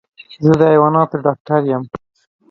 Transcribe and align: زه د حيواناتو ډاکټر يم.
زه 0.45 0.51
د 0.59 0.61
حيواناتو 0.71 1.15
ډاکټر 1.25 1.61
يم. 1.71 1.83